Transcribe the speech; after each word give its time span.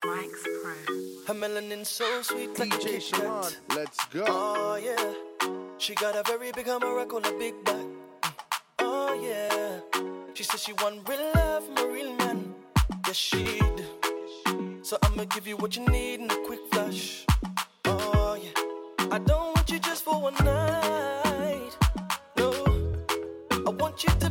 Her 0.00 1.34
melanin 1.34 1.84
so 1.84 2.22
sweet 2.22 2.56
like 2.56 2.72
a 2.72 2.76
DJ 2.76 2.82
Kit 2.82 3.02
Sharon, 3.02 3.52
let's 3.74 4.04
go. 4.06 4.24
Oh 4.28 4.76
yeah, 4.76 5.12
she 5.78 5.94
got 5.96 6.14
a 6.14 6.22
very 6.22 6.52
big 6.52 6.66
hammer 6.66 6.86
on 6.86 7.24
a 7.24 7.32
big 7.32 7.54
back. 7.64 7.74
Mm. 7.74 8.32
Oh 8.78 9.12
yeah, 9.20 9.80
she 10.34 10.44
said 10.44 10.60
she 10.60 10.72
want 10.74 11.08
real 11.08 11.32
love 11.34 11.64
from 11.66 11.78
a 11.78 11.92
real 11.92 12.14
man. 12.14 12.54
Yes 13.08 13.16
she 13.16 13.60
do. 13.76 14.84
So 14.84 14.98
I'ma 15.02 15.24
give 15.24 15.48
you 15.48 15.56
what 15.56 15.74
you 15.76 15.84
need 15.86 16.20
in 16.20 16.30
a 16.30 16.36
quick 16.46 16.60
flash. 16.70 17.24
Oh 17.86 18.38
yeah, 18.40 19.10
I 19.10 19.18
don't 19.18 19.56
want 19.56 19.68
you 19.68 19.80
just 19.80 20.04
for 20.04 20.20
one 20.20 20.34
night. 20.44 21.76
No, 22.36 22.52
I 23.66 23.70
want 23.70 24.04
you 24.04 24.10
to 24.20 24.30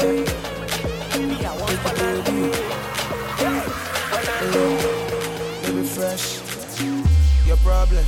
Baby. 0.00 0.26
Yeah, 3.40 3.62
fresh, 5.84 6.40
your 7.46 7.56
problem, 7.58 8.04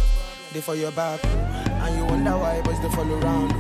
they 0.53 0.61
for 0.61 0.75
your 0.75 0.93
back. 0.93 1.25
And 1.25 1.97
you 1.97 2.05
wonder 2.05 2.33
why 2.37 2.61
boys 2.63 2.81
they 2.81 2.89
follow 2.91 3.19
around. 3.21 3.53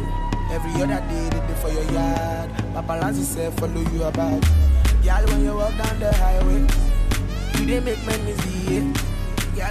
Every 0.50 0.72
other 0.82 1.00
day 1.08 1.28
they 1.30 1.46
dey 1.46 1.54
for 1.60 1.70
your 1.70 1.84
yard. 1.92 2.50
Paparazzi 2.74 3.22
say 3.24 3.50
follow 3.52 3.80
you 3.92 4.04
about. 4.04 4.42
Girl, 5.02 5.24
when 5.28 5.44
you 5.44 5.54
walk 5.54 5.76
down 5.76 5.98
the 6.00 6.12
highway, 6.12 6.66
you 7.58 7.66
they 7.66 7.80
make 7.80 8.04
men 8.06 8.36
see 8.38 8.76
it. 8.78 9.13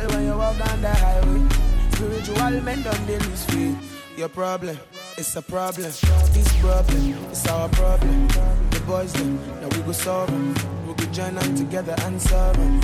Girl, 0.04 0.12
when 0.12 0.26
you 0.26 0.38
walk 0.38 0.58
down 0.58 0.82
the 0.82 0.90
highway, 0.90 1.48
spiritual 1.94 2.62
men 2.62 2.82
don't 2.84 3.08
they 3.08 3.18
lose 3.20 3.46
faith. 3.46 3.78
Your 4.18 4.28
problem, 4.28 4.78
it's 5.18 5.34
a 5.38 5.42
problem. 5.42 5.84
This 5.84 6.54
problem, 6.60 7.16
it's 7.32 7.48
our 7.48 7.70
problem. 7.70 8.28
The 8.28 8.82
boys 8.86 9.14
them, 9.14 9.40
now 9.62 9.70
we 9.70 9.82
go 9.84 9.94
solve 9.94 10.30
'em. 10.30 10.54
We 10.86 10.94
go 10.96 11.06
join 11.14 11.36
them 11.36 11.56
together 11.56 11.96
and 12.00 12.22
solve 12.22 12.58
'em. 12.58 12.82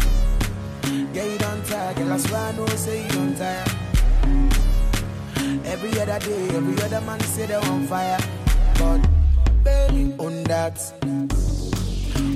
Yeah, 1.14 1.26
you 1.26 1.38
don't 1.38 1.66
tire, 1.68 1.94
girl. 1.94 2.14
I 2.14 2.18
swear 2.20 2.40
I 2.40 2.52
know, 2.54 2.66
say 2.68 3.04
you 3.04 3.10
don't 3.10 3.36
tire. 3.38 3.66
Every 5.66 6.00
other 6.00 6.20
day, 6.20 6.48
every 6.56 6.82
other 6.86 7.02
man 7.02 7.20
say 7.20 7.48
they're 7.48 7.66
on 7.66 7.86
fire. 7.88 8.20
But, 8.80 9.02
baby, 9.66 10.14
on 10.20 10.44
that, 10.46 10.80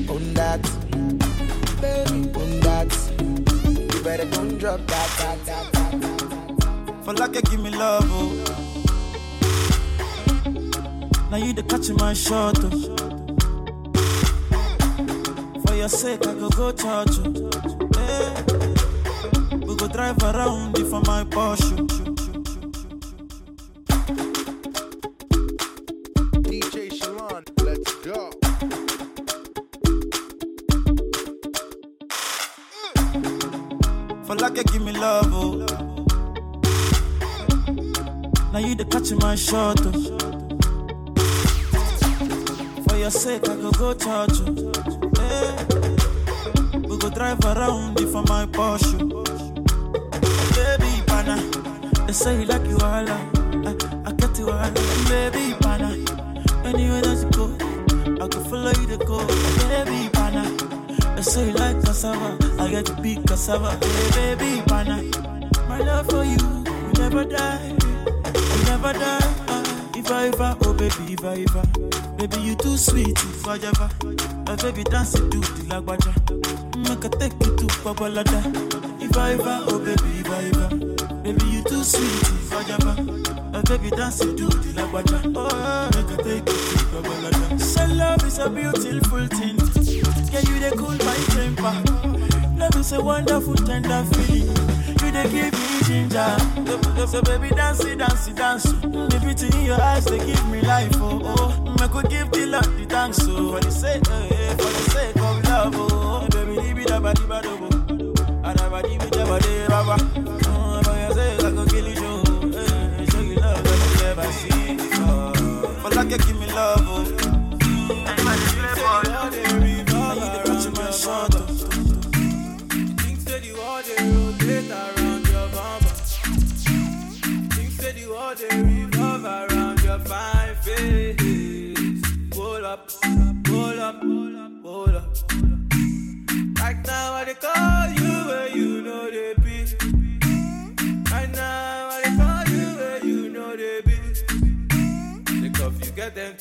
on 0.09 0.33
that. 0.33 0.59
You 2.13 2.42
better 4.03 4.25
don't 4.25 4.57
drop 4.57 4.79
that, 4.87 5.09
that, 5.19 5.45
that, 5.45 5.71
that. 5.71 7.05
For 7.05 7.13
like 7.13 7.35
you 7.35 7.41
give 7.41 7.61
me 7.61 7.69
love, 7.69 8.03
oh. 8.09 8.33
Now 11.31 11.37
you 11.37 11.53
the 11.53 11.63
catch 11.63 11.89
my 11.91 12.13
shot, 12.13 12.59
oh. 12.61 12.69
For 15.65 15.75
your 15.75 15.89
sake, 15.89 16.27
I 16.27 16.33
go 16.33 16.49
go 16.49 16.71
church, 16.73 17.17
oh. 17.19 17.49
Eh. 17.97 18.43
We 19.65 19.75
go 19.77 19.87
drive 19.87 20.21
around 20.21 20.77
you 20.77 20.89
for 20.89 20.99
my 21.01 21.23
Porsche. 21.23 22.02
Like 34.39 34.57
you 34.57 34.63
give 34.63 34.81
me 34.81 34.91
love, 34.91 35.29
oh. 35.31 35.55
Now 38.51 38.59
you 38.59 38.75
the 38.75 38.83
catch 38.89 39.11
my 39.13 39.35
shot, 39.35 39.79
oh. 39.83 39.91
For 42.87 42.97
your 42.97 43.09
sake, 43.11 43.47
I 43.47 43.55
go 43.55 43.71
go 43.71 43.93
church, 43.93 44.41
oh. 44.41 44.71
Eh. 45.21 45.65
We 46.87 46.97
go 46.97 47.09
drive 47.09 47.43
around 47.45 47.99
you 47.99 48.11
for 48.11 48.23
my 48.23 48.45
Porsche. 48.47 48.99
Baby, 50.55 51.03
pana, 51.07 51.37
they 52.05 52.13
say 52.13 52.39
you 52.41 52.45
like 52.45 52.67
you 52.67 52.77
all, 52.77 53.07
I, 53.09 53.29
I 54.05 54.11
get 54.13 54.37
you 54.39 54.49
all, 54.49 54.71
baby, 55.07 55.53
pana. 55.61 55.95
Anywhere 56.65 57.01
that 57.01 57.21
you 57.23 57.29
go, 57.31 57.45
I 58.23 58.27
can 58.27 58.43
follow 58.45 58.71
you 58.71 58.87
to 58.87 58.97
go, 59.05 59.25
baby, 59.69 60.09
pana. 60.09 60.43
They 61.23 61.29
say 61.29 61.47
you 61.47 61.53
like 61.53 61.81
cassava, 61.85 62.37
I 62.61 62.69
get 62.69 62.85
to 62.87 63.01
be 63.01 63.15
cassava, 63.15 63.77
hey, 64.13 64.35
baby, 64.35 64.61
pana. 64.67 65.01
My 65.69 65.79
love 65.79 66.09
for 66.09 66.25
you, 66.25 66.35
will 66.35 66.93
never 66.99 67.23
die, 67.23 67.71
will 67.71 68.63
never 68.65 68.91
die. 68.91 69.33
ah. 69.47 69.91
If 69.95 70.11
I 70.11 70.27
ever, 70.27 70.57
oh 70.65 70.73
baby, 70.73 71.13
if 71.13 71.23
I 71.23 71.45
ever, 71.47 71.63
baby 72.17 72.41
you 72.41 72.55
too 72.57 72.75
sweet, 72.75 73.11
if 73.17 73.47
I 73.47 73.55
ever, 73.55 73.89
my 74.47 74.57
baby 74.57 74.83
dance 74.83 75.13
to 75.13 75.21
the 75.21 75.63
lagwaja, 75.71 76.11
make 76.89 77.05
I 77.05 77.17
take 77.17 77.31
you 77.39 77.55
to 77.55 77.67
Babalada. 77.85 79.01
If 79.01 79.15
I 79.15 79.31
ever, 79.31 79.63
oh 79.69 79.79
baby, 79.79 80.19
if 80.19 80.29
I 80.29 80.43
ever, 80.43 80.75
baby 81.23 81.45
you 81.45 81.63
too 81.63 81.85
sweet, 81.85 82.03
if 82.03 82.51
I 82.53 82.73
ever, 82.73 83.01
my 83.53 83.61
baby 83.61 83.91
dance 83.91 84.19
to 84.19 84.25
the 84.25 84.73
lagwaja, 84.75 85.31
oh 85.37 85.89
make 85.95 86.19
I 86.19 86.23
take 86.23 86.49
you 86.49 86.67
to 86.67 86.85
Babalada. 86.91 87.61
So 87.61 87.85
love 87.95 88.23
is 88.25 88.39
a 88.39 88.49
beautiful 88.49 89.25
thing, 89.27 89.57
yeah 90.33 90.49
you 90.49 90.59
they 90.59 90.71
cool 90.71 90.97
my 91.05 91.15
temper. 91.33 91.73
Love 92.57 92.75
is 92.75 92.91
a 92.93 93.01
wonderful 93.01 93.55
tender 93.55 94.03
feeling. 94.13 94.47
You 95.01 95.11
they 95.11 95.29
give 95.29 95.53
me 95.53 95.83
ginger. 95.85 96.37
So, 96.97 97.05
so 97.05 97.21
baby 97.21 97.49
dance 97.49 97.83
it, 97.85 97.99
dance 97.99 98.27
it, 98.27 98.35
dance. 98.35 98.63
The 98.63 99.19
beauty 99.21 99.55
in 99.57 99.65
your 99.65 99.81
eyes 99.81 100.05
they 100.05 100.17
give 100.17 100.45
me 100.49 100.61
life. 100.61 100.91
Oh 100.95 101.21
oh, 101.23 101.75
I 101.79 101.87
could 101.87 102.09
give 102.09 102.31
the 102.31 102.45
Lord 102.47 102.65
the 102.65 102.85
thanks. 102.85 103.19
Oh 103.23 103.53
for 103.53 103.59
the 103.59 103.71
sake, 103.71 104.03
eh, 104.09 104.29
eh, 104.31 104.55
for 104.55 104.63
the 104.63 104.89
sake 104.91 105.15
of 105.17 105.43
love. 105.45 105.73
Oh 105.75 106.27
baby, 106.31 106.59
leave 106.59 106.79
it 106.79 106.91
up, 106.91 107.03
di 107.15 107.25
ba 107.25 107.41
do 107.41 107.57
bo. 107.57 107.67
Adaba 108.43 108.81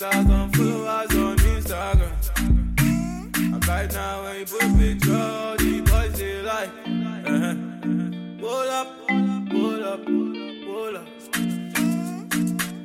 ten 0.02 0.26
thousand 0.26 0.50
followers 0.56 1.14
on 1.14 1.36
Instagram. 1.38 2.10
And 3.54 3.62
right 3.68 3.92
now 3.92 4.24
when 4.24 4.40
you 4.40 4.46
put 4.46 4.60
the 4.60 4.94
boys 5.86 6.18
they 6.18 6.42
like. 6.42 6.70
Uh-huh. 7.26 7.54
Hold 8.40 8.68
up, 8.68 8.88
hold 9.50 9.82
up, 9.82 10.04
hold 10.66 10.96
up. 10.96 11.08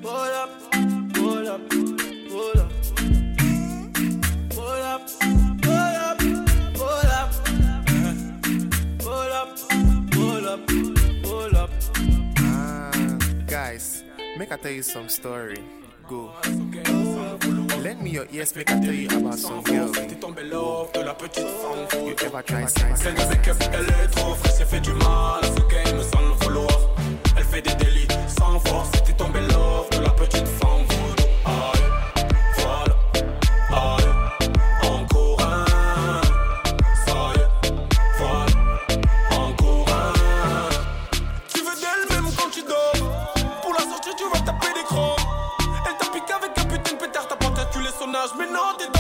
Hold 0.03 0.33
up, 11.55 11.69
guys, 13.47 14.03
make 14.37 14.51
I 14.51 14.57
tell 14.57 14.71
you 14.71 14.83
some 14.83 15.09
story. 15.09 15.63
Go. 16.07 16.31
Lend 17.83 18.01
me 18.01 18.11
your 18.11 18.25
ears, 18.31 18.55
make 18.55 18.71
I 18.71 18.79
tell 18.79 18.93
you 18.93 19.09
about 19.09 19.37
some 19.37 19.61
girl. 19.63 19.91
T'es 19.91 20.15
tombé 20.15 20.43
love 20.43 20.91
de 20.93 21.01
la 21.01 21.13
petite 21.13 21.47
femme 21.47 22.07
You 22.07 22.15
ever 22.25 22.43
try 22.43 22.65
sex? 22.65 23.05
Elle 23.05 23.13
ne 23.13 23.29
make 23.29 23.47
up, 23.49 23.57
elle 23.73 23.85
est 23.85 24.07
trop 24.11 24.33
fraîche, 24.35 24.53
elle 24.61 24.67
fait 24.67 24.79
du 24.79 24.93
mal 24.93 25.43
à 25.43 25.47
ce 25.47 25.59
game 25.67 26.01
sans 26.01 26.21
le 26.21 26.33
vouloir. 26.45 26.79
Elle 27.35 27.43
fait 27.43 27.61
des 27.61 27.75
délits 27.75 28.07
sans 28.27 28.57
force, 28.59 28.91
t'es 29.03 29.13
tombé 29.13 29.41
love 29.41 29.89
de 29.91 30.03
la 30.03 30.11
petite 30.11 30.47
femme 30.47 30.85
calculé 48.17 48.47
son 48.47 48.55
âge, 48.55 48.96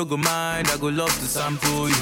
no 0.00 0.06
go 0.06 0.16
mind, 0.16 0.66
I 0.68 0.78
go 0.78 0.88
love 0.88 1.12
to 1.12 1.26
sample 1.26 1.88
you. 1.90 1.94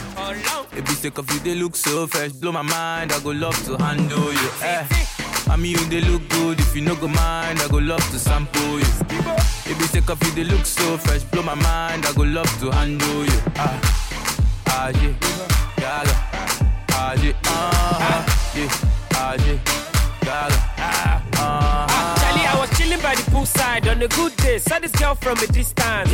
If 0.73 0.89
you 0.89 0.95
sick 0.95 1.19
of 1.19 1.29
you, 1.33 1.41
they 1.41 1.56
look 1.56 1.75
so 1.75 2.06
fresh. 2.06 2.31
Blow 2.31 2.53
my 2.53 2.62
mind, 2.62 3.11
I 3.12 3.19
go 3.21 3.31
love 3.31 3.56
to 3.65 3.77
handle 3.83 4.33
you. 4.33 4.50
Eh. 4.62 4.87
Mommy, 5.49 5.71
you 5.71 5.85
they 5.91 6.00
look 6.03 6.23
good. 6.29 6.61
If 6.61 6.77
you 6.77 6.83
no 6.83 6.95
go 6.95 7.09
mind, 7.09 7.59
I 7.61 7.67
go 7.69 7.79
love 7.79 8.05
to 8.12 8.19
sample 8.19 8.79
you. 8.79 8.87
If 9.71 9.77
you 9.81 9.87
sick 9.89 10.09
of 10.11 10.23
you, 10.23 10.31
they 10.31 10.45
look 10.45 10.65
so 10.65 10.97
fresh. 10.99 11.25
Blow 11.25 11.43
my 11.43 11.56
mind, 11.56 12.06
I 12.06 12.12
go 12.12 12.23
love 12.23 12.53
to 12.61 12.71
handle 12.71 13.25
you. 13.25 13.41
Ah, 13.56 13.81
ah 14.69 14.89
yeah, 15.03 15.15
yeah, 15.81 16.05
ah 16.93 17.15
yeah, 17.21 17.33
ah 17.47 18.25
yeah, 18.55 18.69
ah 19.15 19.35
yeah, 19.45 19.59
ah 20.27 20.75
ah. 20.79 21.27
Poolside 23.38 23.90
on 23.90 24.02
a 24.02 24.08
good 24.08 24.35
day. 24.37 24.58
Saw 24.58 24.79
this 24.79 24.93
girl 24.93 25.14
from 25.14 25.38
a 25.38 25.46
distance. 25.46 26.11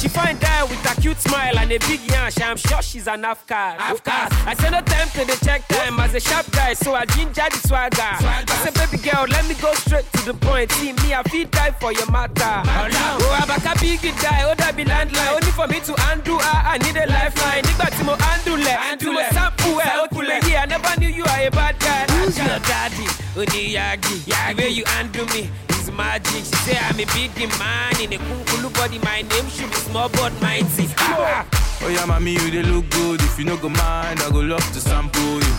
She 0.00 0.08
find 0.08 0.42
out 0.44 0.70
with 0.70 0.84
a 0.90 1.00
cute 1.00 1.18
smile 1.18 1.58
and 1.58 1.70
a 1.70 1.78
big 1.80 2.00
yash. 2.10 2.40
I'm 2.40 2.56
sure 2.56 2.82
she's 2.82 3.06
an 3.06 3.24
Afghan. 3.24 3.76
I 3.78 4.54
said 4.54 4.70
no 4.70 4.80
time 4.80 5.08
to 5.10 5.24
the 5.24 5.38
check 5.44 5.66
time 5.68 5.98
as 6.00 6.14
a 6.14 6.20
sharp 6.20 6.50
guy, 6.52 6.74
so 6.74 6.94
I 6.94 7.04
ginger 7.06 7.48
the 7.50 7.60
swagger. 7.68 8.00
I 8.00 8.44
said, 8.62 8.74
baby 8.74 9.02
girl, 9.02 9.26
let 9.28 9.46
me 9.48 9.54
go 9.60 9.74
straight 9.74 10.10
to 10.12 10.24
the 10.24 10.34
point. 10.34 10.70
See 10.72 10.92
me, 10.92 11.14
I 11.14 11.22
feel 11.24 11.48
die 11.48 11.72
for 11.72 11.92
your 11.92 12.10
matter. 12.10 12.44
Oh, 12.44 13.38
I'm 13.40 13.50
a 13.50 13.80
big 13.80 14.00
guy, 14.22 14.44
oh, 14.48 14.54
that 14.56 14.74
be 14.76 14.84
landline. 14.84 15.32
Only 15.34 15.52
for 15.52 15.66
me 15.66 15.80
to 15.80 15.94
undo, 16.10 16.38
I, 16.40 16.74
I 16.74 16.78
need 16.78 16.96
a 16.96 17.06
lifeline. 17.06 17.62
Nigga, 17.64 17.88
Timo, 17.96 18.14
undo 18.32 18.56
le, 18.56 18.96
to 18.96 19.10
a 19.18 19.24
sample. 19.32 19.74
Yeah, 19.74 20.62
I 20.62 20.66
never 20.66 21.00
knew 21.00 21.08
you 21.08 21.24
are 21.24 21.46
a 21.46 21.50
bad 21.50 21.78
guy. 21.78 22.06
Who's 22.14 22.38
your 22.38 22.58
daddy? 22.60 23.06
Oniyagi. 23.36 24.24
The 24.24 24.62
way 24.62 24.68
you 24.68 24.84
undo 24.98 25.26
me 25.26 25.50
magic. 25.96 26.44
She 26.44 26.56
say 26.66 26.76
I'm 26.78 26.98
a 27.00 27.04
big 27.14 27.34
man 27.58 27.94
in 28.00 28.12
a 28.12 28.18
kunkulu 28.18 28.72
body. 28.74 28.98
My 29.00 29.22
name 29.22 29.48
should 29.48 29.70
be 29.70 29.76
small 29.76 30.08
but 30.08 30.32
mighty. 30.40 30.88
Ah, 30.98 31.46
Oh 31.82 31.88
yeah, 31.88 32.04
mommy, 32.06 32.32
you 32.32 32.50
they 32.50 32.62
look 32.62 32.88
good. 32.90 33.20
If 33.22 33.38
you 33.38 33.44
no 33.44 33.56
go 33.56 33.68
mind, 33.68 34.20
I 34.20 34.30
go 34.30 34.40
love 34.40 34.64
to 34.72 34.80
sample 34.80 35.20
you. 35.22 35.54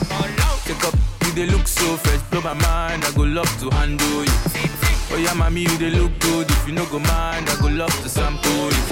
Take 0.65 0.83
up, 0.83 0.95
you 1.25 1.31
they 1.33 1.45
look 1.45 1.67
so 1.67 1.97
fresh. 1.97 2.21
Blow 2.31 2.41
my 2.41 2.53
mind, 2.53 3.05
I 3.05 3.11
go 3.15 3.23
love 3.23 3.51
to 3.61 3.69
handle 3.75 4.23
you. 4.25 4.31
Oh 5.11 5.17
yeah, 5.17 5.33
mommy, 5.33 5.61
you 5.61 5.77
they 5.77 5.91
look 5.91 6.17
good. 6.19 6.49
If 6.49 6.67
you 6.67 6.73
no 6.73 6.85
go 6.87 6.99
mind, 6.99 7.49
I 7.49 7.55
go 7.61 7.67
love 7.67 7.93
to 8.03 8.09
sample 8.09 8.51
you. 8.51 8.83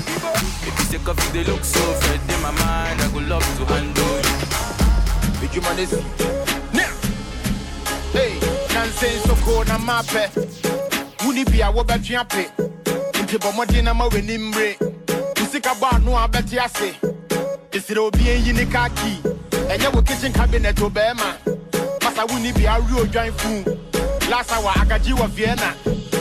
If 0.68 0.74
you 0.80 1.00
take 1.00 1.08
up, 1.08 1.18
you 1.24 1.32
they 1.32 1.44
look 1.52 1.64
so 1.64 1.80
fresh. 2.02 2.22
In 2.36 2.42
my 2.42 2.52
mind, 2.52 3.02
I 3.02 3.10
go 3.12 3.20
love 3.20 3.44
to 3.58 3.66
handle 3.66 4.18
you. 4.18 5.48
Ejuma 5.48 5.76
ne 5.76 5.86
si. 5.86 5.98
Now. 6.78 6.94
Hey, 8.14 8.38
nonsense 8.74 9.24
so 9.24 9.36
cold 9.44 9.68
na 9.68 9.78
mape. 9.80 10.30
Wuni 11.26 11.46
bia 11.46 11.72
wo 11.72 11.84
betwe 11.84 12.18
ape. 12.18 12.50
Nti 13.22 13.38
bɔ 13.38 13.52
mmɔden 13.52 13.84
na 13.84 13.94
ma 13.94 14.06
w'ani 14.08 14.38
mmere. 14.38 14.78
Musika 15.38 15.74
bɔ 15.80 15.96
ano 15.96 16.18
a 16.18 16.28
bɛte 16.28 16.58
ase. 16.60 16.94
Esere 17.72 18.00
obi 18.00 18.24
enyi 18.30 18.54
ne 18.54 18.66
kaa 18.66 18.90
key. 18.90 19.18
Ɛnyɛ 19.52 19.94
wo 19.94 20.02
kitchen 20.02 20.34
cabinet 20.34 20.82
o 20.82 20.90
bɛɛma. 20.90 21.38
Masa 22.02 22.26
wuni 22.28 22.52
bia 22.54 22.80
fun. 23.38 23.64
Last 24.30 24.52
hour 24.52 24.72
agagye 24.72 25.14
wɔ 25.16 25.30
Vienna. 25.30 25.74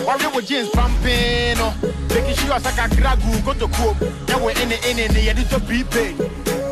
Wɔwe 0.06 0.34
wo 0.34 0.40
jeans 0.40 0.68
pampee 0.70 1.56
no. 1.56 1.72
Making 2.08 2.36
sure 2.36 2.58
sɛ 2.60 2.70
kakra 2.76 3.16
gu 3.16 3.42
kotokuom. 3.42 3.96
Nyɛ 4.26 4.40
wo 4.40 4.48
ene 4.50 4.78
ene 4.88 5.08
ne 5.12 5.20
yɛde 5.26 5.44
tɔ 5.48 5.58
prepaid. 5.66 6.16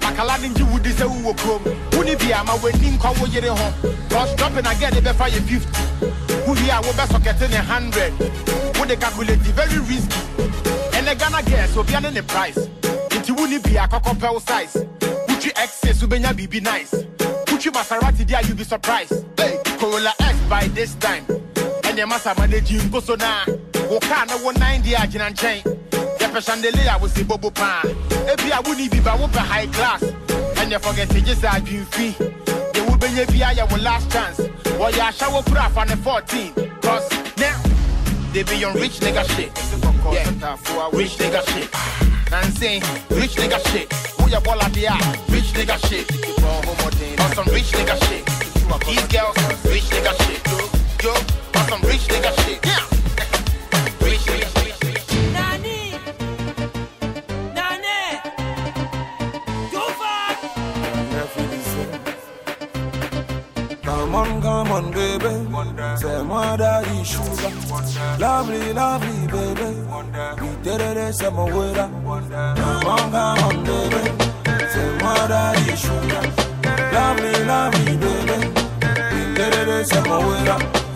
Makala 0.00 0.40
ne 0.40 0.48
ngye 0.48 0.64
wudi 0.70 0.92
sɛ 0.92 1.06
wowɔ 1.06 1.36
kurom. 1.36 1.62
Wuni 1.92 2.16
bia 2.18 2.44
ma 2.44 2.54
w'ani 2.56 2.96
nkɔ 2.96 3.18
wo 3.18 3.26
yere 3.26 3.48
ho. 3.48 3.72
Cause 4.08 4.34
dropping 4.36 4.66
again 4.66 4.92
de 4.94 5.00
bɛfa 5.00 5.28
yɛ 5.30 5.40
50. 5.42 6.29
Wohi 6.50 6.68
a 6.68 6.82
wobɛsɔkɛte 6.82 7.48
ne 7.48 7.58
100. 7.58 8.12
Wode 8.76 8.98
calculate 8.98 9.38
very 9.54 9.78
risky. 9.86 10.20
Ɛnɛ 10.98 11.16
Ghana 11.16 11.42
girls 11.44 11.86
be 11.86 12.00
ne 12.00 12.10
ne 12.10 12.22
price. 12.22 12.58
Nti 13.10 13.30
wuni 13.36 13.62
bia 13.62 13.86
kɔkɔ 13.86 14.18
pɛ 14.18 14.32
wo 14.32 14.40
size. 14.40 14.84
Wotwi 15.28 15.52
excess 15.56 16.02
wobɛnya 16.02 16.34
biribi 16.34 16.60
nice. 16.60 16.90
Wotwi 17.46 17.70
Maserati 17.70 18.26
dia 18.26 18.40
you 18.42 18.54
be 18.56 18.64
surprised. 18.64 19.24
Hey, 19.36 19.60
Corolla 19.78 20.12
X 20.18 20.36
by 20.48 20.66
this 20.74 20.94
time. 20.96 21.24
Ɛnyɛ 21.82 22.10
masa 22.10 22.36
managing 22.36 22.80
nkoso 22.80 23.16
na. 23.16 23.44
Wo 23.88 24.00
car 24.00 24.26
na 24.26 24.36
wo 24.38 24.50
90 24.50 24.90
agyina 24.94 25.30
nkyɛn. 25.30 25.62
Yɛpɛ 26.18 26.44
chandelier 26.44 26.96
wo 27.00 27.06
si 27.06 27.22
bobo 27.22 27.50
paa. 27.52 27.82
Ebi 27.84 28.50
a 28.50 28.60
wuni 28.64 28.90
bi 28.90 28.98
ba 28.98 29.16
wopɛ 29.16 29.38
high 29.38 29.66
class. 29.68 30.02
And 30.02 30.72
Ɛnyɛ 30.72 30.82
forget 30.82 31.10
to 31.10 31.20
gye 31.20 31.34
sɛ 31.34 31.48
adwemfi. 31.48 32.59
Wobɛnya 33.00 33.26
bia 33.32 33.48
yɛ 33.54 33.70
wo 33.70 33.76
last 33.78 34.10
chance. 34.12 34.40
Wɔyɛ 34.76 35.00
ahyɛ 35.08 35.44
kura 35.46 35.62
afa 35.62 35.84
ne 35.86 35.96
14. 35.96 36.52
Cause 36.82 37.08
now 37.38 37.56
they 38.32 38.42
be 38.42 38.62
on 38.62 38.74
rich 38.74 39.00
nigga 39.00 39.24
shit. 39.34 39.50
Yeah, 40.12 40.56
rich 40.92 41.16
nigga 41.16 41.42
shit. 41.48 41.70
Nancy, 42.30 42.80
rich 43.10 43.36
nigga 43.36 43.58
shit. 43.72 43.90
Who 44.20 44.28
ya 44.28 44.40
bola 44.40 44.68
dia? 44.68 44.92
Rich 45.30 45.54
nigga 45.54 45.78
shit. 45.88 46.10
On 47.20 47.32
some 47.34 47.46
rich 47.54 47.72
nigga 47.72 47.96
shit. 48.06 48.26
These 48.86 49.06
girls, 49.08 49.36
rich 49.64 49.88
nigga 49.88 50.12
shit. 50.26 51.02
Yo, 51.02 51.14
on 51.58 51.68
some 51.68 51.82
rich 51.82 52.06
nigga 52.08 52.32
shit. 52.44 52.66
Yeah. 52.66 52.99
On, 64.80 64.92
come 64.92 65.54
on, 65.54 65.76
baby. 65.76 65.96
Say 65.96 66.22
more 66.22 66.56
daddy 66.56 67.04
sugar. 67.04 68.18
Lovely, 68.18 68.72
lovely, 68.72 69.26
baby. 69.26 69.70
We 70.40 70.62
did 70.62 70.80
it, 70.80 70.96
with 71.54 71.76
her. 71.76 71.90
Come 72.56 72.86
on, 72.86 73.10
come 73.10 73.38
on, 73.44 73.64
baby. 73.64 74.02
Say 74.72 74.98
more 75.02 75.28
daddy 75.28 75.76
sugar. 75.76 76.22
Lovely, 76.92 77.44
lovely, 77.44 77.96
baby. 77.96 78.38
We 79.12 79.34
did 79.34 79.68
it, 79.68 79.86
say 79.86 80.02
more 80.02 80.89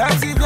That's 0.00 0.22
it. 0.22 0.39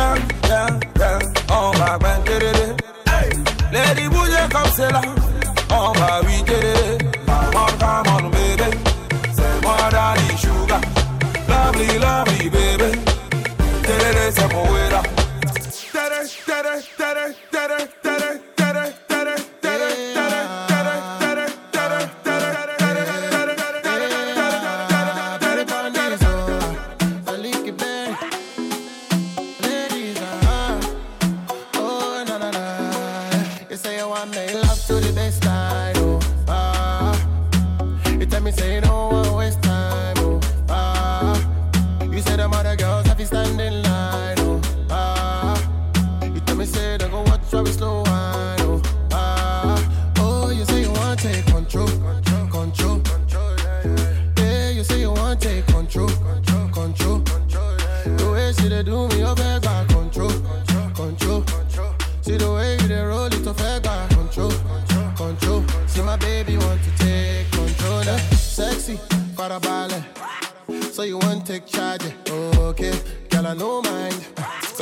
gotta 42.65 42.77
go. 42.77 42.94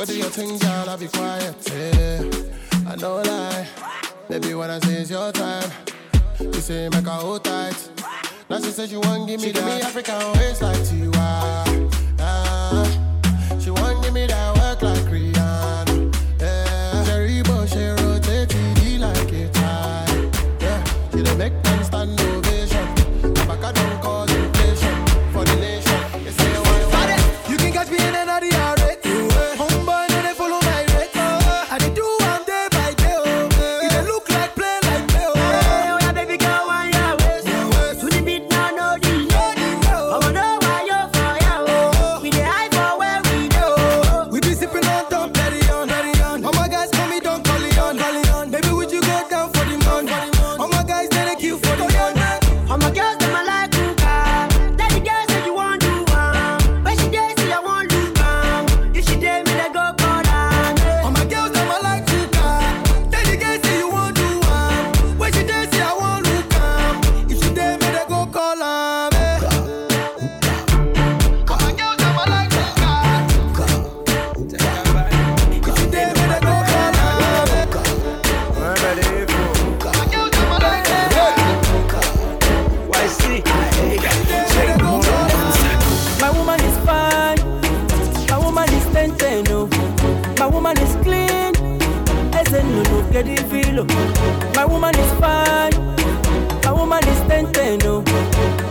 Go 0.03 0.07
do 0.07 0.17
your 0.17 0.29
thing, 0.31 0.57
girl, 0.57 0.89
I'll 0.89 0.97
be 0.97 1.07
quiet. 1.07 1.55
Yeah, 1.71 2.91
I 2.91 2.97
know 2.97 3.21
lie. 3.21 3.65
Baby, 4.27 4.53
when 4.53 4.69
I 4.69 4.77
say 4.79 4.95
it's 4.95 5.09
your 5.09 5.31
time, 5.31 5.71
you 6.41 6.51
say 6.55 6.89
make 6.89 7.05
her 7.05 7.11
hold 7.11 7.45
tight. 7.45 7.89
Now 8.49 8.57
she 8.57 8.71
says 8.71 8.89
she 8.89 8.97
want 8.97 9.29
give 9.29 9.39
me 9.39 9.51
that. 9.51 9.59
Give 9.59 9.65
me 9.65 9.81
African 9.81 10.33
waist 10.33 10.61
like. 10.61 10.75
Ah, 11.15 11.42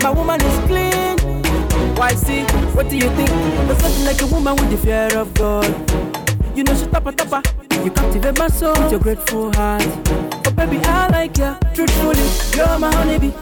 My 0.03 0.11
woman 0.11 0.41
is 0.43 0.59
clean. 0.67 1.17
Why 1.97 2.11
see? 2.15 2.43
What 2.75 2.89
do 2.89 2.97
you 2.97 3.09
think? 3.11 3.31
There's 3.31 3.83
nothing 3.83 4.05
like 4.05 4.21
a 4.23 4.27
woman 4.27 4.57
with 4.57 4.71
the 4.71 4.77
fear 4.77 5.09
of 5.17 5.33
God. 5.35 5.65
You 6.57 6.65
know 6.65 6.75
she 6.75 6.87
tapa 6.87 7.13
tapa. 7.13 7.43
You 7.85 7.91
captivate 7.91 8.39
my 8.39 8.49
soul 8.49 8.75
with 8.75 8.91
your 8.91 9.01
grateful 9.01 9.53
heart. 9.55 9.83
Oh 10.47 10.53
baby, 10.57 10.79
I 10.85 11.09
like 11.09 11.39
ya. 11.39 11.57
Truthfully, 11.75 12.27
you're 12.57 12.79
my 12.79 12.93
honeybee. 12.95 13.33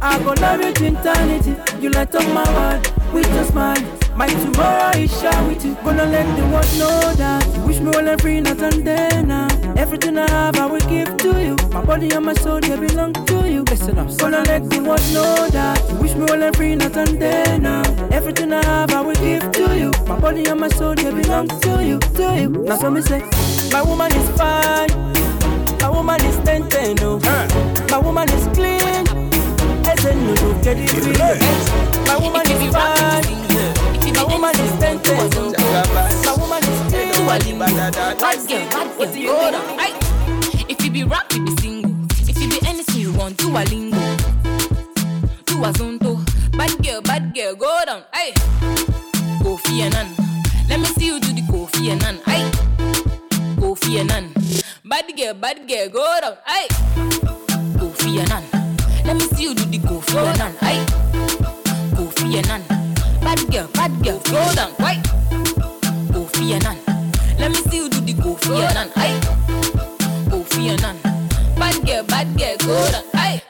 I 0.00 0.18
go 0.22 0.32
love 0.40 0.60
you 0.62 0.72
to 0.72 0.86
eternity. 0.86 1.54
You 1.80 1.90
light 1.90 2.14
up 2.14 2.26
my 2.32 2.44
world 2.54 3.12
with 3.12 3.32
your 3.34 3.44
smile. 3.44 4.05
My 4.16 4.26
tomorrow 4.28 4.96
is 4.96 5.12
you. 5.62 5.74
Gonna 5.84 6.06
let 6.06 6.24
the 6.36 6.42
world 6.46 6.78
know 6.78 7.12
that 7.16 7.46
you 7.54 7.60
wish 7.66 7.80
me 7.80 7.90
well 7.90 8.08
and 8.08 8.20
free, 8.20 8.40
not 8.40 8.58
and 8.60 8.86
then 8.86 9.28
now. 9.28 9.46
Everything 9.76 10.16
I 10.16 10.30
have, 10.30 10.56
I 10.56 10.64
will 10.64 10.80
give 10.88 11.14
to 11.18 11.44
you. 11.44 11.54
My 11.70 11.84
body 11.84 12.10
and 12.10 12.24
my 12.24 12.32
soul, 12.32 12.60
they 12.60 12.76
belong 12.76 13.12
to 13.12 13.46
you. 13.46 13.62
Listen 13.64 13.98
up. 13.98 14.08
Gonna 14.16 14.42
let 14.44 14.70
the 14.70 14.78
world 14.78 15.02
know 15.12 15.48
that 15.50 15.86
you 15.90 15.96
wish 15.96 16.14
me 16.14 16.24
well 16.24 16.42
and 16.42 16.56
free, 16.56 16.74
not 16.76 16.96
and 16.96 17.20
then 17.20 17.62
now. 17.64 17.82
Everything 18.10 18.54
I 18.54 18.64
have, 18.64 18.90
I 18.94 19.02
will 19.02 19.14
give 19.16 19.52
to 19.52 19.78
you. 19.78 19.90
My 20.06 20.18
body 20.18 20.46
and 20.46 20.60
my 20.60 20.68
soul, 20.68 20.94
they 20.94 21.10
belong 21.10 21.48
to 21.48 21.84
you, 21.84 21.98
to 21.98 22.40
you. 22.40 22.48
Now 22.48 22.78
so 22.78 22.90
me 22.90 23.02
say, 23.02 23.20
my 23.70 23.82
woman 23.82 24.10
is 24.14 24.28
fine. 24.38 24.88
My 25.80 25.90
woman 25.90 26.24
is 26.24 26.36
ten 26.38 26.66
ten, 26.70 26.96
oh. 27.02 27.18
My 27.90 27.98
woman 27.98 28.30
is 28.30 28.46
clean. 28.56 29.04
I 29.84 29.94
said 29.96 30.16
no, 30.16 30.32
no, 30.34 30.62
get 30.62 30.78
it. 30.78 32.08
My 32.08 32.16
woman 32.16 32.50
is 32.50 32.72
fine. 32.74 32.95
Bad 35.06 35.32
girl, 35.32 35.54
bad 38.16 38.48
girl, 38.48 39.36
hold 39.36 39.54
on. 39.54 39.78
If 40.68 40.84
you 40.84 40.90
be 40.90 41.04
rap, 41.04 41.32
you 41.32 41.44
be 41.44 41.56
single. 41.62 41.94
If 42.28 42.40
you 42.42 42.48
be 42.48 42.58
anything 42.66 43.00
you 43.00 43.12
want, 43.12 43.36
do 43.36 43.48
a 43.50 43.62
lingo. 43.70 43.96
Do 45.44 45.62
a 45.64 45.70
zonto. 45.72 46.18
Bad 46.58 46.82
girl, 46.84 47.00
bad 47.02 47.32
girl, 47.34 47.54
go 47.54 47.84
down. 47.86 48.02
Aye. 48.12 48.32
Kofi 49.42 49.80
Annan. 49.82 50.08
Let 50.68 50.80
me 50.80 50.86
see 50.86 51.06
you 51.06 51.20
do 51.20 51.32
the 51.32 51.42
Kofi 51.42 51.88
Annan. 51.90 52.18
Aye. 52.26 52.50
Kofi 53.60 54.00
Annan. 54.00 54.32
Bad 54.84 55.16
girl, 55.16 55.34
bad 55.34 55.68
girl, 55.68 55.88
go 55.88 56.18
down. 56.20 56.36
Aye. 56.46 56.95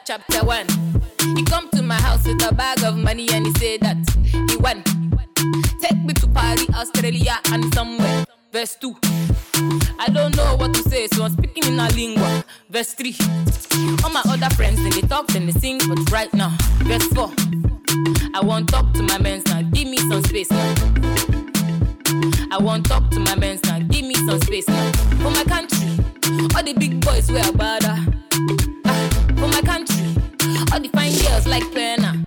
Chapter 0.05 0.45
one. 0.45 0.67
He 1.35 1.43
come 1.43 1.69
to 1.71 1.81
my 1.81 1.95
house 1.95 2.25
with 2.25 2.43
a 2.49 2.53
bag 2.53 2.83
of 2.83 2.97
money 2.97 3.27
and 3.31 3.45
he 3.45 3.53
said 3.53 3.81
that 3.81 3.97
he 4.49 4.57
won. 4.57 4.83
Take 5.81 6.03
me 6.03 6.13
to 6.15 6.27
Paris, 6.27 6.69
Australia, 6.73 7.39
and 7.51 7.73
somewhere. 7.73 8.25
Verse 8.51 8.75
2. 8.75 8.95
I 9.99 10.07
don't 10.11 10.35
know 10.35 10.55
what 10.55 10.73
to 10.73 10.81
say, 10.89 11.07
so 11.07 11.23
I'm 11.25 11.33
speaking 11.33 11.65
in 11.65 11.79
a 11.79 11.89
lingua. 11.89 12.43
Verse 12.69 12.93
3. 12.93 13.15
All 14.03 14.09
my 14.09 14.21
other 14.27 14.49
friends, 14.55 14.81
then 14.81 14.91
they 14.91 15.01
talk 15.01 15.27
then 15.27 15.45
they 15.45 15.51
sing, 15.51 15.79
but 15.87 16.11
right 16.11 16.33
now. 16.33 16.55
Verse 16.83 17.07
4. 17.07 17.31
I 18.33 18.41
want 18.43 18.69
talk 18.69 18.93
to 18.93 19.03
my 19.03 19.17
men 19.17 19.41
now, 19.47 19.61
give 19.61 19.87
me 19.87 19.97
some 19.97 20.23
space 20.23 20.49
now. 20.51 20.75
I 22.51 22.57
want 22.59 22.85
talk 22.85 23.09
to 23.11 23.19
my 23.19 23.35
men 23.35 23.59
now, 23.65 23.79
give 23.79 24.05
me 24.05 24.15
some 24.15 24.39
space 24.41 24.67
now. 24.67 24.91
For 25.21 25.31
my 25.31 25.43
country, 25.43 25.97
all 26.55 26.63
the 26.63 26.73
big 26.77 27.01
boys 27.01 27.27
bada. 27.27 27.83
Ah, 27.83 28.26
for 29.37 29.47
my 29.47 29.61
country, 29.61 30.15
all 30.71 30.79
the 30.79 30.89
fine 30.93 31.13
girls 31.21 31.47
like 31.47 31.63
Pena. 31.73 32.25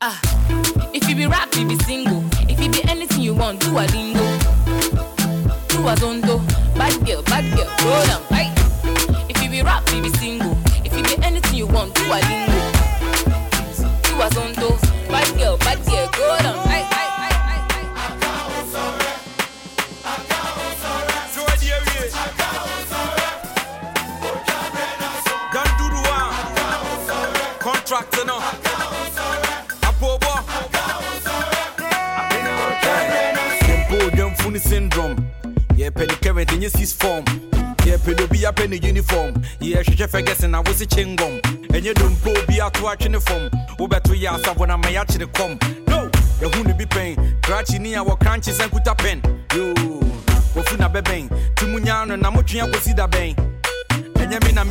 Ah, 0.00 0.18
if 0.92 1.08
you 1.08 1.14
be 1.14 1.26
rap, 1.26 1.54
you 1.54 1.66
be 1.66 1.76
single. 1.84 2.24
If 2.48 2.60
you 2.60 2.70
be 2.70 2.82
anything 2.88 3.20
you 3.20 3.34
want, 3.34 3.60
do 3.60 3.70
a 3.70 3.84
lingo. 3.92 4.24
Do 5.68 5.88
a 5.88 5.94
zondo. 5.94 6.40
Bad 6.76 7.06
girl, 7.06 7.22
bad 7.22 7.44
girl, 7.54 7.70
go 7.78 8.06
down. 8.06 8.22
Right? 8.30 8.52
If 9.28 9.42
you 9.42 9.50
be 9.50 9.62
rap, 9.62 9.82
you 9.92 10.02
be 10.02 10.10
single. 10.10 10.56
If 10.84 10.96
you 10.96 11.02
be 11.02 11.22
anything 11.22 11.54
you 11.54 11.66
want, 11.66 11.94
do 11.94 12.04
a 12.04 12.18
lingo. 12.20 12.51
Guessing 40.24 40.54
I 40.54 40.60
was 40.60 40.80
a 40.80 40.86
chingom. 40.86 41.40
And 41.74 41.84
you 41.84 41.94
don't 41.94 42.22
go 42.22 42.34
be 42.46 42.60
out 42.60 42.74
to 42.74 42.82
watch 42.82 43.04
uniform. 43.04 43.50
Over 43.78 44.00
two 44.00 44.14
years, 44.14 44.42
I 44.44 44.52
wanna 44.52 44.78
my 44.78 44.94
actually 44.94 45.26
come. 45.28 45.58
No, 45.88 46.10
you 46.40 46.48
wouldn't 46.48 46.78
be 46.78 46.86
paying. 46.86 47.16
Cratchy 47.42 47.80
near 47.80 47.98
our 48.00 48.16
crunches 48.16 48.60
and 48.60 48.70
put 48.70 48.86
a 48.86 48.94
pen. 48.94 49.20
You, 49.54 49.74
Wofuna 50.54 50.92
bebeng. 50.92 51.28
Tumunyano, 51.54 52.20
Namutria 52.20 52.66
was 52.70 52.82
see 52.82 52.92
the 52.92 53.06
bang. 53.08 53.34
ɛnyɛ 54.22 54.44
me 54.44 54.52
na 54.52 54.64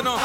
no 0.02 0.16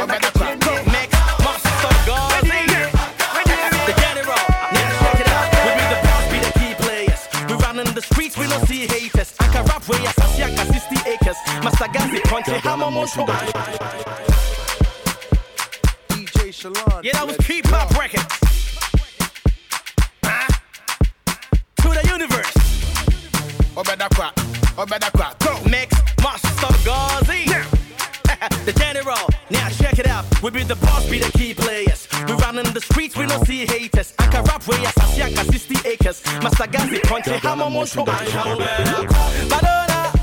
Eh, 0.00 0.84
Make 0.92 1.12
monster 1.42 1.94
Gazi. 2.06 2.66
The 3.86 3.94
general, 3.98 4.42
yeah, 4.72 4.90
check 5.02 5.20
it 5.20 5.28
out. 5.28 5.48
We 5.64 5.70
be 5.74 5.84
the 5.90 5.98
boss, 6.06 6.24
be 6.30 6.38
the 6.38 6.52
key 6.58 6.74
players. 6.78 7.20
We 7.48 7.54
run 7.54 7.78
in 7.80 7.94
the 7.94 8.02
streets, 8.02 8.36
we 8.38 8.46
see. 8.66 8.86
I 8.86 9.46
can 9.48 9.64
rap 9.66 9.88
way 9.88 9.98
I 9.98 10.12
see, 10.36 10.42
I 10.42 10.54
got 10.54 10.66
60 10.66 11.10
acres. 11.10 11.36
Master 11.64 11.84
Gazi, 11.86 12.22
punch 12.24 12.48
it, 12.48 12.60
hammer, 12.60 12.90
more 12.90 13.06
sugar. 13.08 13.32
DJ 16.08 16.52
Shaylan. 16.52 17.02
Yeah, 17.04 17.12
that 17.12 17.26
was 17.26 17.36
Keep 17.38 17.64
Pop 17.64 17.90
Records. 17.98 18.57
Obedakwa, 23.78 24.32
Obedakwa, 24.76 25.38
go. 25.38 25.70
Mix, 25.70 25.94
Master 26.20 26.74
Gazi. 26.82 27.46
the 28.64 28.72
general, 28.72 29.28
now 29.50 29.68
check 29.68 30.00
it 30.00 30.06
out. 30.08 30.24
We 30.42 30.50
be 30.50 30.64
the 30.64 30.74
boss, 30.74 31.08
be 31.08 31.20
the 31.20 31.30
key 31.38 31.54
players. 31.54 32.08
We 32.26 32.32
run 32.34 32.58
in 32.58 32.64
the 32.74 32.80
streets, 32.80 33.16
we 33.16 33.26
don't 33.26 33.46
see 33.46 33.66
haters. 33.66 34.14
I 34.18 34.26
can 34.26 34.42
rap 34.46 34.66
way 34.66 34.78
as 34.84 34.98
I 34.98 35.04
see, 35.04 35.22
I 35.22 35.32
got 35.32 35.46
60 35.46 35.88
acres. 35.88 36.24
Master 36.42 36.64
Gazi, 36.64 37.00
punch 37.04 37.28
it, 37.28 37.40
hammer, 37.40 37.70
more. 37.70 37.86
Madonna, 39.48 40.17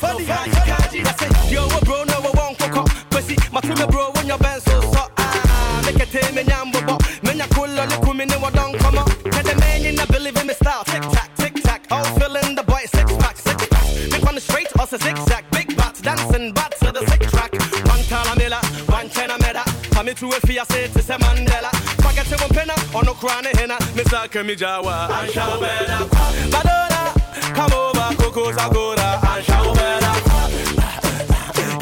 kaji. 0.00 1.04
I 1.04 1.12
say, 1.16 1.52
yo, 1.54 1.66
a 1.66 1.84
bro, 1.84 2.04
no, 2.04 2.14
I 2.14 2.30
won't 2.34 2.58
cook 2.58 2.76
up. 2.76 2.88
Kwesi, 3.10 3.36
matume 3.50 3.90
bro, 3.90 4.10
when 4.12 4.26
your 4.26 4.38
band 4.38 4.62
so 4.62 4.80
so. 4.80 5.08
Ah, 5.16 5.82
make 5.84 6.00
it 6.00 6.10
tame 6.10 6.34
me 6.34 6.42
nyambo 6.44 6.80
bo. 6.86 6.98
Menya 7.22 7.46
kula 7.48 7.86
le 7.88 7.96
kumi 8.04 8.26
ne 8.26 8.36
wa 8.36 8.50
don't 8.50 8.78
come 8.78 8.98
up. 8.98 9.08
Tell 9.08 9.42
the 9.42 9.54
man 9.58 9.82
you 9.82 9.92
not 9.92 10.08
believe 10.08 10.36
in 10.36 10.46
me 10.46 10.54
style. 10.54 10.84
Tick 10.84 11.02
tack, 11.02 11.30
tick 11.36 11.54
tack. 11.62 11.86
All 11.90 12.04
feeling 12.18 12.54
the 12.54 12.62
boy 12.62 12.82
six 12.86 13.12
pack, 13.16 13.36
six 13.36 13.66
pack. 13.68 13.86
Make 14.10 14.26
on 14.26 14.34
the 14.34 14.40
straight, 14.40 14.68
also 14.78 14.96
zigzag. 14.98 15.44
Big 15.52 15.76
bats 15.76 16.00
dancing, 16.00 16.52
bats 16.52 16.78
to 16.80 16.92
the 16.92 17.04
six 17.06 17.30
track. 17.30 17.52
One 17.86 18.02
calamilla, 18.10 18.60
one 18.90 19.08
tenor 19.08 19.38
meda. 19.40 19.64
Come 19.92 20.14
to 20.14 20.28
a 20.28 20.40
fia 20.46 20.64
say 20.66 20.88
to 20.88 21.02
say 21.02 21.16
Mandela. 21.16 21.70
Forget 22.04 22.26
to 22.26 22.36
one 22.36 22.50
penna, 22.50 22.74
on 22.94 23.04
no 23.06 23.14
crown 23.14 23.44
henna. 23.44 23.76
Mr. 23.96 24.28
Kamijawa, 24.28 25.10
and 25.10 25.30
show 25.32 25.58
better. 25.60 26.04
Madonna, 26.52 27.15
come 27.56 27.72
over, 27.72 28.08
Coco's 28.20 28.56
Agora, 28.58 29.18
uh, 29.24 29.40
show 29.40 29.72
better. 29.72 30.14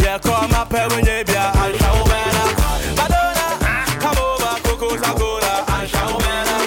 Yeah, 0.02 0.18
come 0.20 0.52
up 0.52 0.70
here 0.72 0.88
when 0.88 1.04
you 1.04 1.24
be 1.26 1.34
and 1.34 1.74
show 1.80 1.98
better. 2.06 2.48
Madonna, 2.94 3.46
come 3.98 4.18
over, 4.22 4.54
Coco's 4.62 5.02
Agora, 5.02 5.54
show 5.90 6.18
better. 6.22 6.60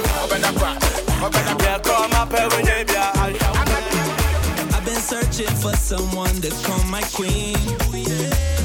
Yeah, 1.64 1.80
here 2.36 2.50
when 2.52 2.68
uh, 2.68 2.76
you 2.76 2.86
be 2.86 2.96
and 3.24 3.36
show. 3.40 3.54
I've 4.76 4.84
been 4.86 5.02
searching 5.12 5.56
for 5.56 5.74
someone 5.76 6.36
to 6.44 6.52
call 6.68 6.84
my 6.92 7.02
queen. 7.14 7.56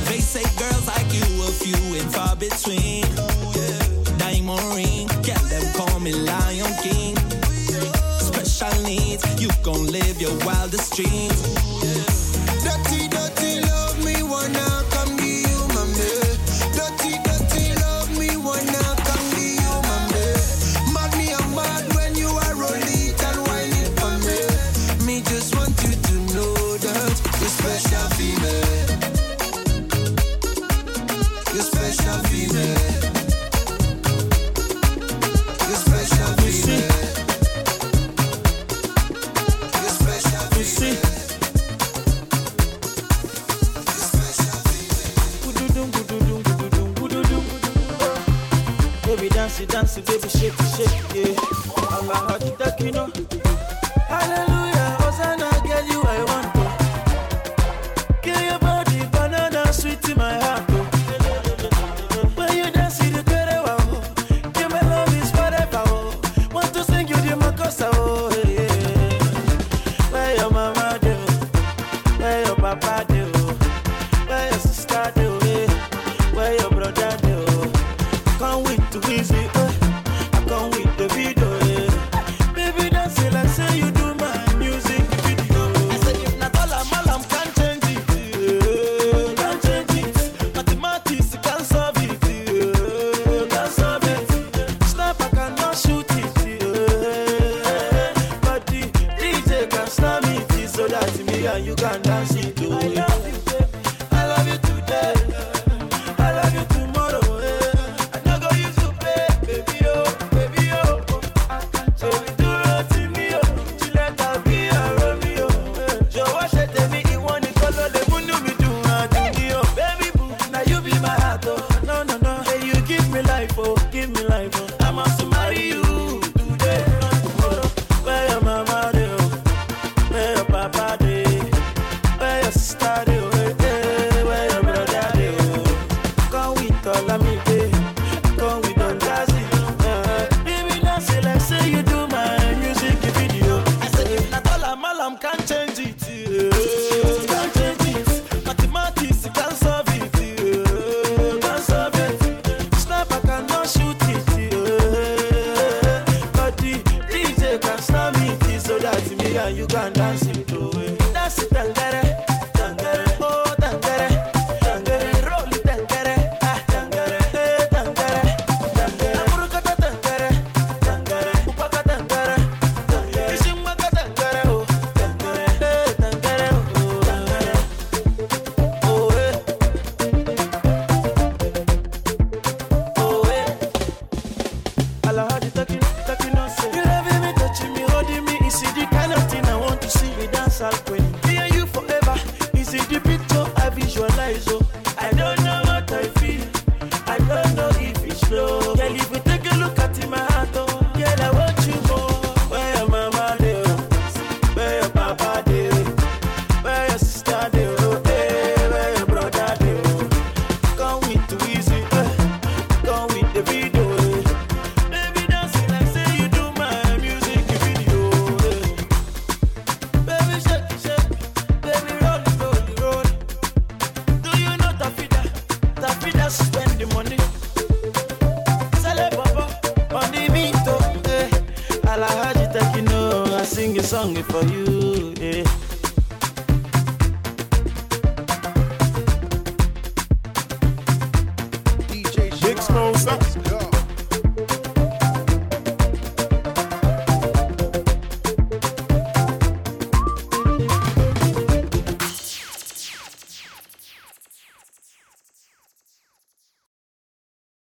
They 0.09 0.19
say 0.19 0.43
girls 0.59 0.87
like 0.89 1.11
you 1.15 1.27
a 1.47 1.51
few 1.63 1.81
and 2.01 2.13
far 2.13 2.35
between. 2.35 3.07
Diamond 4.19 4.75
ring, 4.75 5.09
yeah, 5.23 5.39
them 5.49 5.73
call 5.75 6.01
me 6.01 6.13
Lion 6.13 6.75
King. 6.83 7.32
Special 8.63 8.83
needs, 8.85 9.43
you 9.43 9.49
gon' 9.65 9.87
live 9.89 10.21
your 10.21 10.39
wildest 10.47 10.95
dreams. 10.95 11.43
Dirty, 11.81 12.22
dance 49.67 49.99
baby 50.01 50.29
shake 50.29 50.53
shake 50.77 51.15
yeah. 51.15 51.62